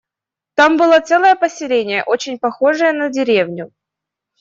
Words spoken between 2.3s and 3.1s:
похожее на